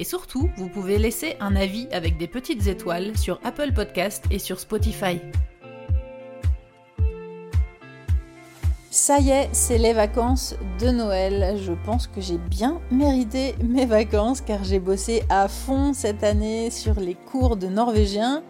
[0.00, 4.38] Et surtout, vous pouvez laisser un avis avec des petites étoiles sur Apple Podcast et
[4.38, 5.20] sur Spotify.
[8.90, 11.58] Ça y est, c'est les vacances de Noël.
[11.62, 16.70] Je pense que j'ai bien mérité mes vacances car j'ai bossé à fond cette année
[16.70, 18.42] sur les cours de norvégien.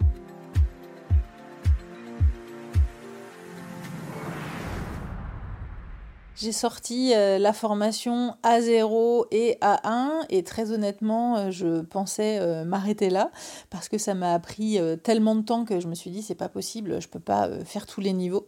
[6.40, 12.64] J'ai sorti euh, la formation A0 et A1 et très honnêtement, euh, je pensais euh,
[12.64, 13.30] m'arrêter là
[13.68, 16.48] parce que ça m'a pris tellement de temps que je me suis dit c'est pas
[16.48, 18.46] possible, je peux pas faire tous les niveaux.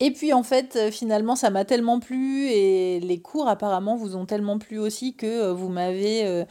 [0.00, 4.26] Et puis en fait, finalement, ça m'a tellement plu et les cours apparemment vous ont
[4.26, 6.44] tellement plu aussi que vous m'avez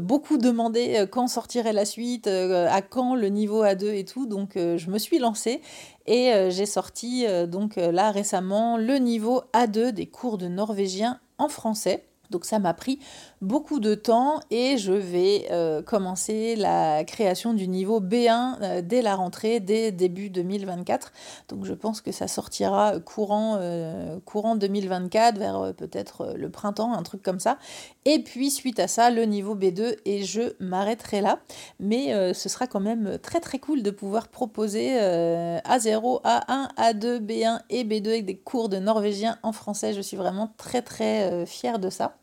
[0.00, 4.26] beaucoup demandé quand sortirait la suite, à quand le niveau A2 et tout.
[4.26, 5.60] Donc je me suis lancée
[6.06, 10.48] et euh, j'ai sorti euh, donc euh, là récemment le niveau A2 des cours de
[10.48, 12.04] norvégien en français.
[12.30, 12.98] Donc ça m'a pris
[13.42, 19.02] beaucoup de temps et je vais euh, commencer la création du niveau B1 euh, dès
[19.02, 21.12] la rentrée, dès début 2024.
[21.48, 27.02] Donc je pense que ça sortira courant, euh, courant 2024, vers peut-être le printemps, un
[27.02, 27.58] truc comme ça.
[28.06, 31.40] Et puis suite à ça, le niveau B2 et je m'arrêterai là.
[31.80, 37.60] Mais ce sera quand même très très cool de pouvoir proposer A0, A1, A2, B1
[37.70, 39.94] et B2 avec des cours de norvégien en français.
[39.94, 42.14] Je suis vraiment très très fière de ça.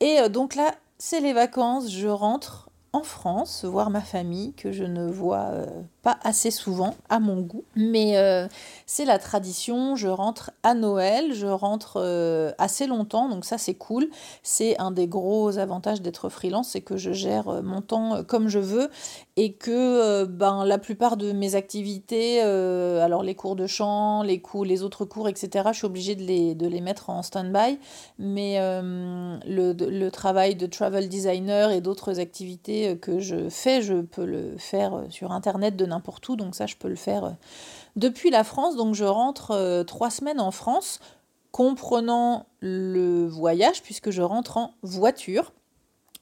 [0.00, 4.72] Et euh, donc là, c'est les vacances, je rentre en France voir ma famille que
[4.72, 5.66] je ne vois euh,
[6.02, 7.64] pas assez souvent à mon goût.
[7.76, 8.48] Mais euh,
[8.86, 13.74] c'est la tradition, je rentre à Noël, je rentre euh, assez longtemps, donc ça c'est
[13.74, 14.08] cool.
[14.42, 18.48] C'est un des gros avantages d'être freelance, c'est que je gère euh, mon temps comme
[18.48, 18.90] je veux
[19.36, 24.64] et que ben, la plupart de mes activités, alors les cours de chant, les, cours,
[24.64, 27.78] les autres cours, etc., je suis obligée de les, de les mettre en stand-by.
[28.18, 34.26] Mais le, le travail de travel designer et d'autres activités que je fais, je peux
[34.26, 37.30] le faire sur Internet de n'importe où, donc ça je peux le faire euh,
[37.96, 38.76] depuis la France.
[38.76, 41.00] Donc je rentre euh, trois semaines en France,
[41.50, 45.52] comprenant le voyage, puisque je rentre en voiture.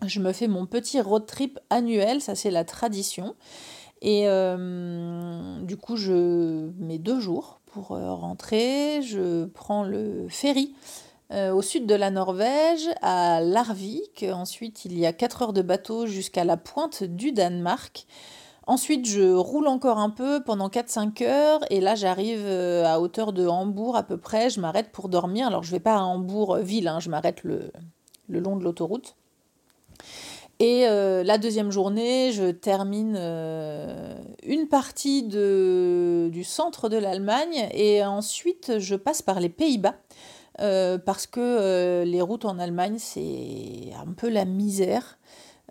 [0.04, 3.34] Je me fais mon petit road trip annuel, ça c'est la tradition.
[4.02, 9.02] Et euh, du coup, je mets deux jours pour rentrer.
[9.02, 10.74] Je prends le ferry
[11.32, 14.24] au sud de la Norvège, à Larvik.
[14.32, 18.06] Ensuite, il y a 4 heures de bateau jusqu'à la pointe du Danemark.
[18.70, 23.32] Ensuite, je roule encore un peu pendant 4-5 heures et là, j'arrive euh, à hauteur
[23.32, 24.48] de Hambourg à peu près.
[24.48, 25.48] Je m'arrête pour dormir.
[25.48, 27.72] Alors, je ne vais pas à Hambourg euh, ville, hein, je m'arrête le,
[28.28, 29.16] long de l'autoroute.
[30.60, 33.16] Et euh, la deuxième journée, je termine
[34.44, 39.96] une partie du centre de l'Allemagne et ensuite je passe par les Pays-Bas.
[41.04, 45.18] parce que les routes en Allemagne, c'est un peu la misère.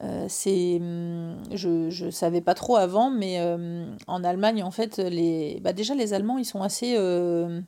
[0.02, 4.98] Euh, c'est, hum, je ne savais pas trop avant, mais euh, en Allemagne, en fait,
[4.98, 7.62] les, bah déjà les Allemands, ils sont assez euh,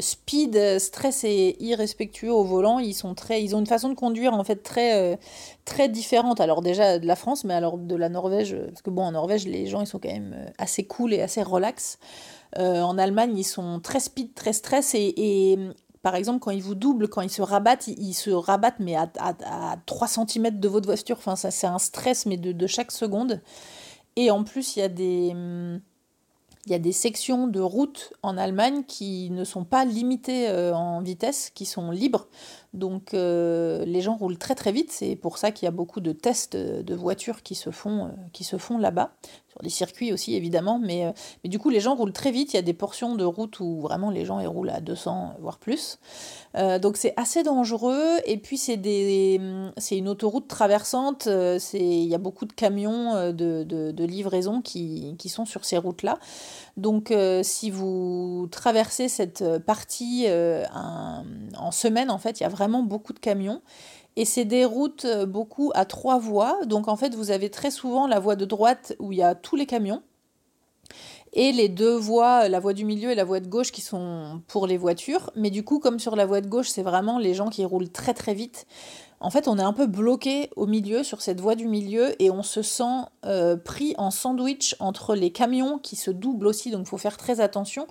[0.00, 2.78] speed, stress et irrespectueux au volant.
[2.80, 5.18] Ils sont très, ils ont une façon de conduire en fait très,
[5.64, 6.40] très différente.
[6.40, 9.46] Alors déjà de la France, mais alors de la Norvège, parce que bon, en Norvège,
[9.46, 11.98] les gens, ils sont quand même assez cool et assez relax.
[12.56, 15.58] en Allemagne, ils sont très speed, très stress et, et,
[16.04, 19.10] par exemple, quand ils vous doublent, quand ils se rabattent, ils, se rabattent mais à,
[19.18, 21.16] à, 3 cm de votre voiture.
[21.16, 23.40] Enfin, ça, c'est un stress, mais de, de, chaque seconde.
[24.14, 25.34] Et en plus, il y a des...
[26.66, 30.74] Il y a des sections de route en Allemagne qui ne sont pas limitées euh,
[30.74, 32.26] en vitesse, qui sont libres.
[32.72, 34.90] Donc euh, les gens roulent très très vite.
[34.90, 38.08] C'est pour ça qu'il y a beaucoup de tests de voitures qui se font, euh,
[38.32, 39.14] qui se font là-bas
[39.54, 41.12] sur des circuits aussi évidemment, mais, euh,
[41.42, 43.60] mais du coup les gens roulent très vite, il y a des portions de route
[43.60, 45.98] où vraiment les gens ils roulent à 200 voire plus.
[46.56, 49.40] Euh, donc c'est assez dangereux et puis c'est des
[49.92, 55.44] une autoroute traversante, euh, il y a beaucoup de camions de livraison qui, qui, sont
[55.44, 56.18] sur ces routes-là.
[56.76, 63.12] Donc si vous traversez cette partie en semaine en fait, il y a vraiment beaucoup
[63.12, 63.62] de camions
[64.16, 66.58] et c'est des routes euh, beaucoup à trois voies.
[66.66, 69.34] Donc en fait, vous avez très souvent la voie de droite où il y a
[69.34, 70.02] tous les camions.
[71.32, 74.40] et les deux voies, la voie du milieu et la voie de gauche qui sont
[74.46, 75.30] pour les voitures.
[75.34, 77.90] Mais du coup, comme sur la voie de gauche, c'est vraiment les gens qui roulent
[77.90, 78.66] très très vite.
[79.20, 82.30] En fait, on est un peu bloqué au milieu, sur cette voie du milieu, et
[82.30, 86.82] on se sent euh, pris en sandwich entre les camions qui se doublent aussi, donc
[86.86, 87.86] il faut faire très attention,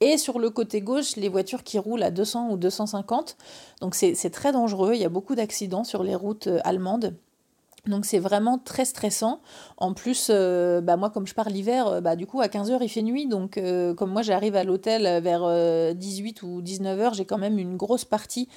[0.00, 3.36] et sur le côté gauche, les voitures qui roulent à 200 ou 250.
[3.80, 7.14] Donc c'est très dangereux, il y a beaucoup d'accidents sur les routes euh, allemandes.
[7.86, 9.40] Donc c'est vraiment très stressant.
[9.78, 12.78] En plus, euh, bah moi comme je pars l'hiver, euh, bah du coup à 15h
[12.82, 13.26] il fait nuit.
[13.26, 13.58] Donc
[13.96, 18.48] comme moi j'arrive à l'hôtel vers 18 ou 19h, j'ai quand même une grosse partie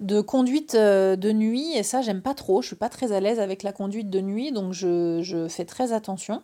[0.00, 1.76] de conduite de nuit.
[1.76, 2.62] Et ça j'aime pas trop.
[2.62, 4.50] Je suis pas très à l'aise avec la conduite de nuit.
[4.50, 6.42] Donc je, je fais très attention.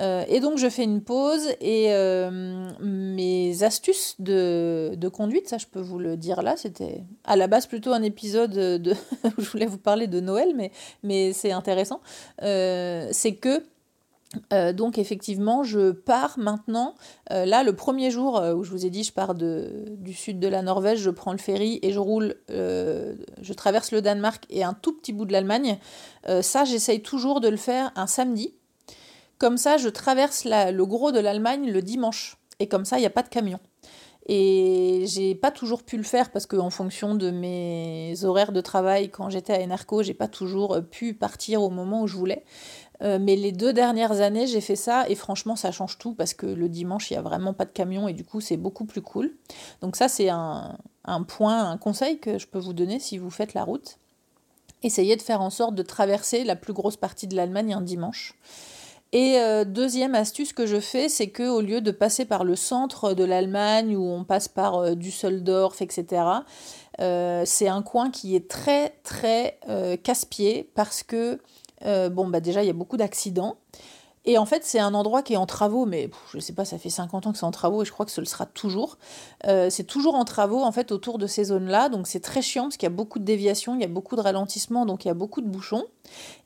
[0.00, 5.66] Euh, et donc je fais une pause et euh, mes astuces de, conduite, ça je
[5.66, 8.94] peux vous le dire là, c'était à la base plutôt un épisode de
[9.38, 10.72] où je voulais vous parler de Noël, mais,
[11.02, 12.00] mais c'est intéressant.
[12.42, 13.62] Euh, c'est que
[14.72, 16.94] donc effectivement, je pars maintenant.
[17.28, 20.48] là, le premier jour où je vous ai dit, je pars de, du sud de
[20.48, 24.72] la Norvège, je prends le ferry et je roule, je traverse le Danemark et un
[24.72, 25.76] tout petit bout de l'Allemagne.
[26.40, 28.54] ça, j'essaye toujours de le faire un samedi
[29.42, 32.36] comme ça, je traverse le gros de l'Allemagne le dimanche.
[32.60, 33.58] Et comme ça, il n'y a pas de camion.
[34.26, 39.10] Et j'ai pas toujours pu le faire parce qu'en fonction de mes horaires de travail,
[39.10, 42.44] quand j'étais à Enerco, j'ai pas toujours pu partir au moment où je voulais.
[43.02, 46.34] Euh, mais les deux dernières années, j'ai fait ça et franchement, ça change tout parce
[46.34, 48.84] que le dimanche, il n'y a vraiment pas de camion et du coup, c'est beaucoup
[48.84, 49.34] plus cool.
[49.80, 50.76] Donc, ça, c'est un
[51.26, 53.98] point, un conseil que je peux vous donner si vous faites la route.
[54.84, 58.38] Essayez de faire en sorte de traverser la plus grosse partie de l'Allemagne un dimanche.
[59.12, 62.56] Et euh, deuxième astuce que je fais, c'est que au lieu de passer par le
[62.56, 66.24] centre de l'Allemagne où on passe par euh, Düsseldorf, etc.,
[67.00, 69.58] euh, c'est un coin qui est très très
[70.02, 71.38] casse-pied parce que
[72.10, 73.56] bon bah déjà il y a beaucoup d'accidents.
[74.24, 76.64] Et en fait, c'est un endroit qui est en travaux, mais je ne sais pas,
[76.64, 78.46] ça fait 50 ans que c'est en travaux et je crois que ce le sera
[78.46, 78.98] toujours.
[79.46, 81.88] Euh, c'est toujours en travaux, en fait, autour de ces zones-là.
[81.88, 84.14] Donc, c'est très chiant parce qu'il y a beaucoup de déviations, il y a beaucoup
[84.14, 85.84] de ralentissements, donc il y a beaucoup de bouchons.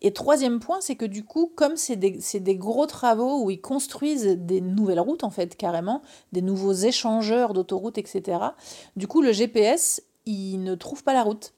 [0.01, 4.39] Et troisième point, c'est que du coup, comme c'est des, gros travaux où ils construisent
[4.39, 6.01] des nouvelles routes, en fait, carrément,
[6.33, 8.39] des nouveaux échangeurs d'autoroutes, etc.,
[8.97, 11.53] du coup, le GPS, il ne trouve pas la route.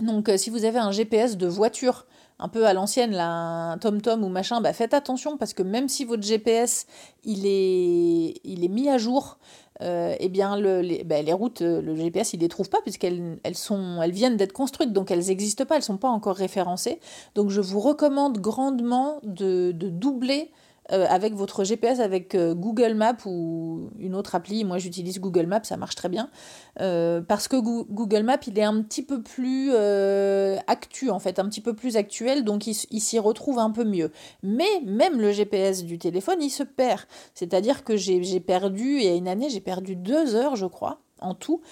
[0.00, 2.06] Donc, euh, si vous avez un GPS de voiture,
[2.38, 5.88] un peu à l'ancienne, là, un tom-tom ou machin, bah faites attention parce que même
[5.88, 6.86] si votre GPS
[7.24, 9.38] il est, mis à jour,
[9.82, 13.38] euh, eh bien le, les, bah, routes, euh, le GPS il les trouve pas puisqu'elles
[13.44, 17.00] elles viennent d'être construites donc elles n'existent pas, elles sont pas encore référencées.
[17.34, 20.50] Donc je vous recommande grandement de, de doubler
[20.92, 24.64] euh, avec votre GPS, avec euh, Google Maps ou une autre appli.
[24.64, 26.28] Moi, j'utilise Google Maps, ça marche très bien.
[26.80, 29.72] Euh, parce que Google Maps, il est un petit peu plus
[30.66, 33.84] actu, en fait, un petit peu plus actuel, donc il, il s'y retrouve un peu
[33.84, 34.10] mieux.
[34.42, 37.02] Mais même le GPS du téléphone, il se perd.
[37.34, 41.00] C'est-à-dire que j'ai perdu, il y a une année, j'ai perdu deux heures, je crois,
[41.20, 41.62] en tout,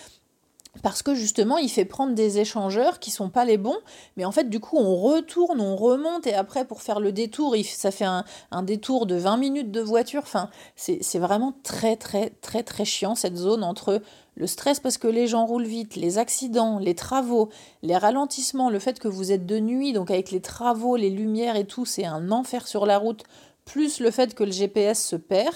[0.83, 3.77] parce que justement il fait prendre des échangeurs qui sont pas les bons
[4.17, 7.55] mais en fait du coup on retourne on remonte et après pour faire le détour
[7.65, 8.25] ça fait un,
[8.63, 13.37] détour de 20 minutes de voiture enfin c'est vraiment très très très très chiant cette
[13.37, 14.01] zone entre
[14.35, 17.51] le stress parce que les gens roulent vite, les accidents, les travaux,
[17.83, 21.57] les ralentissements, le fait que vous êtes de nuit, donc avec les travaux, les lumières
[21.57, 23.25] et tout, c'est un enfer sur la route,
[23.65, 25.55] plus le fait que le GPS se perd,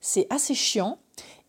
[0.00, 0.98] c'est assez chiant.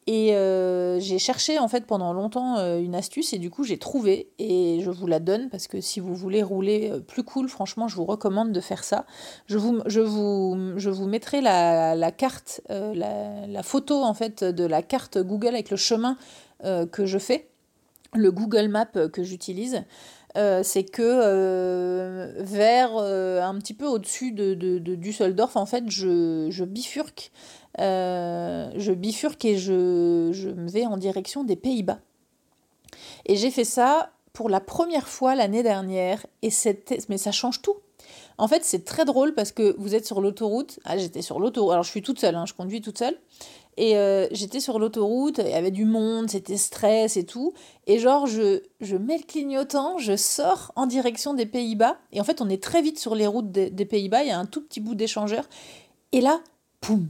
[0.07, 3.77] Et euh, j'ai cherché en fait pendant longtemps euh, une astuce et du coup j'ai
[3.77, 7.47] trouvé et je vous la donne parce que si vous voulez rouler euh, plus cool,
[7.47, 9.05] franchement je vous recommande de faire ça.
[9.45, 14.65] Je vous, je vous, je vous mettrai la, la carte, la, photo en fait de
[14.65, 16.17] la carte Google avec le chemin
[16.63, 17.47] que je fais,
[18.13, 19.83] le Google Map que j'utilise.
[20.35, 26.63] c'est que vers un petit peu au-dessus de, de, de, Düsseldorf, en fait, je, je
[26.63, 27.31] bifurque
[27.79, 31.99] euh, je bifurque et je, me vais en direction des Pays-Bas.
[33.25, 36.49] Et j'ai fait ça pour la première fois l'année dernière, et
[37.09, 37.77] mais ça change tout.
[38.37, 40.79] En fait, c'est très drôle parce que vous êtes sur l'autoroute.
[40.85, 41.73] Ah, j'étais sur l'autoroute.
[41.73, 43.17] Alors, je suis toute seule, hein, je conduis toute seule.
[43.77, 47.53] Et euh, j'étais sur l'autoroute, il y avait du monde, c'était stress et tout.
[47.87, 48.61] Et genre, je,
[48.97, 51.97] mets le clignotant, je sors en direction des Pays-Bas.
[52.11, 54.39] Et en fait, on est très vite sur les routes des Pays-Bas, il y a
[54.39, 55.45] un tout petit bout d'échangeur.
[56.11, 56.41] Et là,
[56.81, 57.09] poum,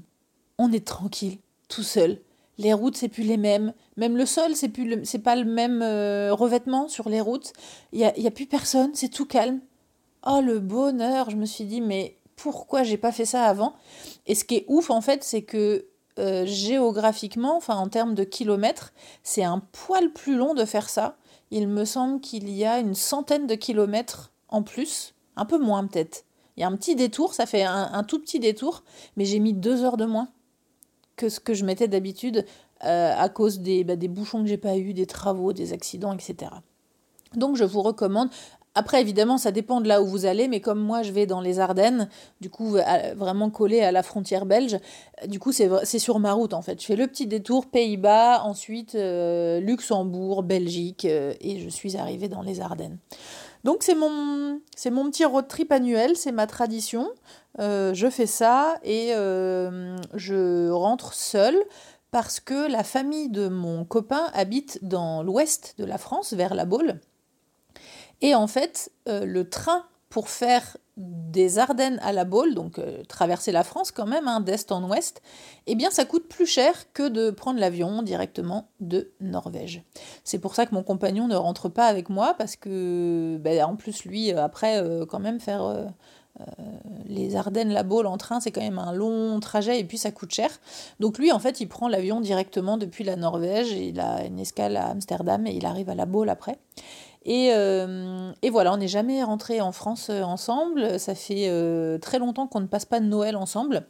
[0.62, 1.39] on est tranquille,
[1.70, 2.20] tout seul.
[2.60, 3.74] Les routes, c'est plus les mêmes.
[3.98, 7.53] Même le sol, c'est plus c'est pas le même euh, revêtement sur les routes.
[7.91, 9.60] Il y a, y a plus personne, c'est tout calme.
[10.27, 13.74] Oh le bonheur, je me suis dit mais pourquoi j'ai pas fait ça avant?
[14.27, 15.88] Et ce qui est ouf en fait, c'est que
[16.20, 21.18] euh, géographiquement, enfin en termes de kilomètres, c'est un poil plus long de faire ça.
[21.50, 25.88] Il me semble qu'il y a une centaine de kilomètres en plus, un peu moins
[25.88, 26.25] peut-être.
[26.56, 28.84] Il y a un petit détour, ça fait un tout petit détour,
[29.15, 30.27] mais j'ai mis deux heures de moins
[31.15, 32.46] que ce que je mettais d'habitude
[32.80, 36.51] à cause des, bah, des bouchons que j'ai pas eu, des travaux, des accidents, etc.
[37.36, 38.30] Donc je vous recommande
[38.74, 41.41] après, évidemment, ça dépend de là où vous allez, mais comme moi, je vais dans
[41.41, 42.08] les Ardennes,
[42.39, 42.77] du coup,
[43.15, 44.77] vraiment collé à la frontière belge,
[45.27, 46.80] du coup, c'est sur ma route, en fait.
[46.80, 52.30] Je fais le petit détour Pays-Bas, ensuite euh, Luxembourg, Belgique, euh, et je suis arrivée
[52.30, 52.98] dans les Ardennes.
[53.63, 54.60] Donc, c'est mon,
[55.10, 57.12] petit road trip annuel, c'est ma tradition.
[57.60, 61.58] Euh, je fais ça et je rentre seule
[62.12, 66.65] parce que la famille de mon copain habite dans l'ouest de la France, vers la
[66.65, 67.00] Baule.
[68.22, 73.03] Et en fait, euh, le train pour faire des Ardennes à la Baule, donc euh,
[73.07, 75.21] traverser la France quand même, hein, d'est en ouest,
[75.65, 79.83] eh bien ça coûte plus cher que de prendre l'avion directement de Norvège.
[80.24, 83.75] C'est pour ça que mon compagnon ne rentre pas avec moi, parce que ben, en
[83.75, 85.91] plus lui, euh, après, quand même faire...
[87.05, 90.12] les Ardennes, la Baule en train, c'est quand même un long trajet et puis ça
[90.12, 90.50] coûte cher.
[91.00, 94.77] Donc lui, en fait, il prend l'avion directement depuis la Norvège, il a une escale
[94.77, 96.57] à Amsterdam et il arrive à la Baule après.
[97.28, 101.00] Euh, et, voilà, on n'est jamais rentré en France euh, ensemble.
[101.00, 103.86] Ça fait euh, très longtemps qu'on ne passe pas de Noël ensemble.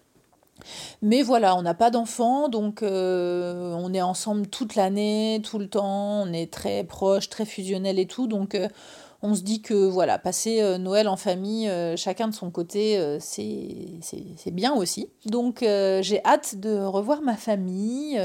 [1.02, 6.22] Mais voilà, on n'a pas d'enfants, donc on est ensemble toute l'année, tout le temps,
[6.22, 8.56] on est très proches, très fusionnels et tout, donc
[9.24, 14.76] on se dit que voilà, passer Noël en famille, chacun de son côté, c'est bien
[14.76, 15.10] aussi.
[15.26, 18.22] Donc j'ai hâte de revoir ma famille,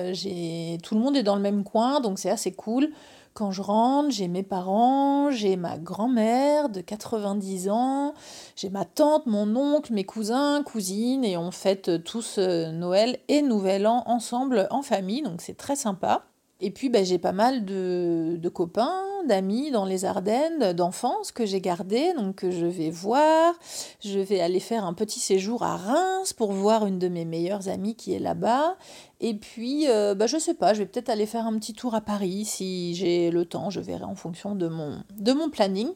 [0.82, 2.90] tout le monde est dans le même coin, donc c'est assez cool.
[3.36, 8.14] Quand je rentre, j'ai mes parents, j'ai ma grand-mère de 90 ans,
[8.56, 13.42] j'ai ma tante, mon oncle, mes cousins, cousines, et on fête tous euh, Noël et
[13.42, 16.24] Nouvel An ensemble en famille, donc c'est très sympa.
[16.62, 21.44] Et puis bah, j'ai pas mal de, de copains, d'amis dans les Ardennes, d'enfance que
[21.44, 23.54] j'ai gardés, donc que je vais voir.
[24.04, 27.68] Je vais aller faire un petit séjour à Reims pour voir une de mes meilleures
[27.68, 28.76] amies qui est là-bas.
[29.20, 31.94] Et puis, euh, bah, je sais pas, je vais peut-être aller faire un petit tour
[31.94, 35.88] à Paris si j'ai le temps, je verrai en fonction de mon, de mon planning.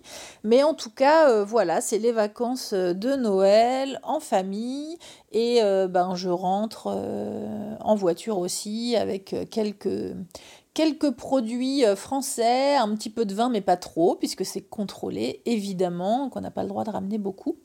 [0.42, 4.96] Mais en tout cas, euh, voilà, c'est les vacances de Noël en famille
[5.32, 6.86] et euh, ben, je rentre
[7.80, 10.14] en voiture aussi avec quelques,
[10.74, 16.28] quelques produits français, un petit peu de vin mais pas trop puisque c'est contrôlé évidemment,
[16.30, 17.56] qu'on n'a pas le droit de ramener beaucoup.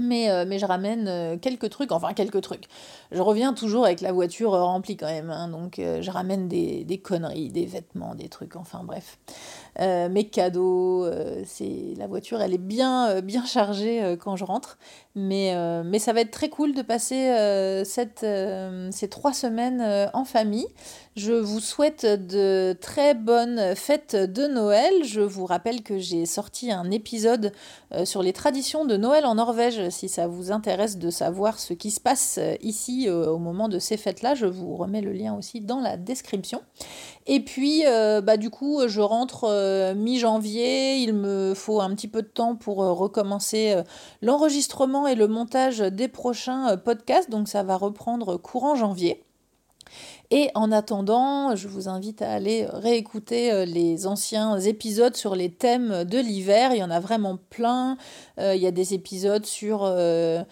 [0.00, 2.64] Mais, euh, mais je ramène euh, quelques trucs, enfin quelques trucs.
[3.12, 6.84] Je reviens toujours avec la voiture remplie quand même, hein, donc euh, je ramène des,
[6.84, 9.18] des, conneries, des vêtements, des trucs, enfin bref.
[9.78, 11.06] Mes cadeaux,
[11.44, 14.78] c'est la voiture, elle est bien, bien chargée quand je rentre.
[15.16, 15.54] Mais,
[15.84, 17.32] mais ça va être très cool de passer
[17.84, 18.26] cette,
[18.90, 20.66] ces trois semaines en famille.
[21.16, 24.92] Je vous souhaite de très bonnes fêtes de Noël.
[25.04, 27.52] Je vous rappelle que j'ai sorti un épisode
[28.04, 31.90] sur les traditions de Noël en Norvège si ça vous intéresse de savoir ce qui
[31.90, 35.34] se passe euh, ici euh, au moment de ces fêtes-là, je vous remets le lien
[35.34, 36.62] aussi dans la description.
[37.26, 39.44] Et puis, euh, bah, du coup, je rentre
[39.94, 40.96] mi-janvier.
[40.96, 43.82] Il me faut un petit peu de temps pour recommencer
[44.22, 47.30] l'enregistrement et le montage des prochains podcasts.
[47.30, 49.24] Donc, ça va reprendre courant janvier.
[50.30, 55.50] Et en attendant, je vous invite à aller réécouter euh, les anciens épisodes sur les
[55.50, 56.72] thèmes de l'hiver.
[56.72, 57.96] Il y en a vraiment plein.
[58.38, 60.42] Euh, il y a des épisodes sur euh,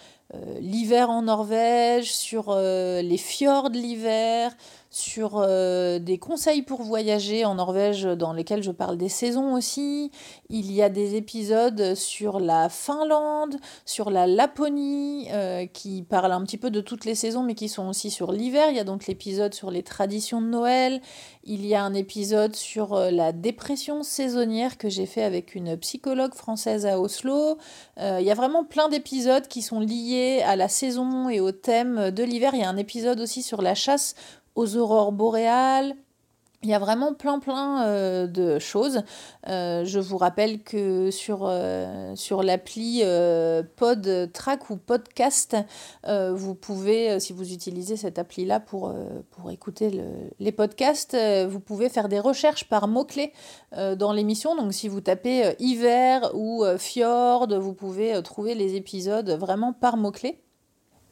[0.60, 4.52] l'hiver en Norvège, sur les fjords l'hiver,
[4.92, 10.12] sur euh, des conseils pour voyager en Norvège dans lesquels je parle des saisons aussi.
[10.50, 16.42] Il y a des épisodes sur la Finlande, sur la Laponie, euh, qui parlent un
[16.42, 18.66] petit peu de toutes les saisons, mais qui sont aussi sur l'hiver.
[18.68, 21.00] Il y a donc l'épisode sur les traditions de Noël.
[21.44, 25.74] Il y a un épisode sur euh, la dépression saisonnière que j'ai fait avec une
[25.78, 27.56] psychologue française à Oslo.
[27.98, 32.10] il y a vraiment plein d'épisodes qui sont liés à la saison et au thème
[32.10, 32.54] de l'hiver.
[32.54, 34.14] Il y a un épisode aussi sur la chasse
[34.54, 35.94] aux aurores boréales.
[36.64, 39.02] Il y a vraiment plein plein euh, de choses.
[39.48, 43.02] Euh, je vous rappelle que sur, euh, sur l'appli
[43.76, 45.56] Pod Track ou Podcast,
[46.06, 48.94] vous pouvez, si vous utilisez cette appli-là pour,
[49.30, 50.02] pour écouter
[50.38, 51.16] les podcasts,
[51.48, 53.32] vous pouvez faire des recherches par mots-clés
[53.72, 54.54] dans l'émission.
[54.54, 60.40] Donc si vous tapez hiver ou fjord, vous pouvez trouver les épisodes vraiment par mots-clés.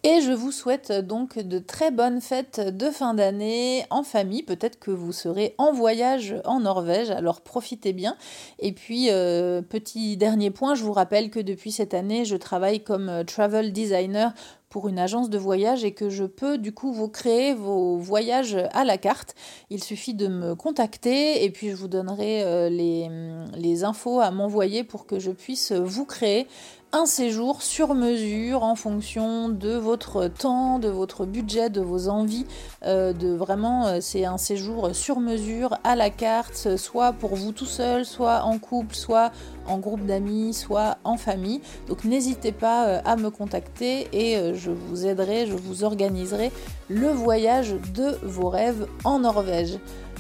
[0.03, 4.43] Et je vous souhaite donc de très bonnes fêtes de fin d'année en famille.
[4.43, 8.17] Peut-être que vous serez en voyage en Norvège, alors profitez bien.
[8.61, 12.83] Et puis, euh, petit dernier point, je vous rappelle que depuis cette année, je travaille
[12.83, 14.33] comme euh, travel designer
[14.71, 18.57] pour une agence de voyage et que je peux du coup vous créer vos voyages
[18.73, 19.35] à la carte.
[19.69, 23.11] Il suffit de me contacter et puis je vous donnerai euh, les,
[23.59, 26.47] les infos à m'envoyer pour que je puisse vous créer
[26.93, 32.47] un séjour sur mesure en fonction de votre temps, de votre budget, de vos envies.
[32.85, 37.53] Euh, de vraiment, euh, c'est un séjour sur mesure à la carte, soit pour vous
[37.53, 39.31] tout seul, soit en couple, soit
[39.67, 41.61] en groupe d'amis, soit en famille.
[41.87, 46.51] Donc n'hésitez pas euh, à me contacter et je vous aiderai, je vous organiserai
[46.89, 49.79] le voyage de vos rêves en Norvège.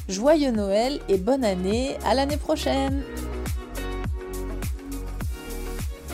[0.09, 3.03] Joyeux Noël et bonne année, à l'année prochaine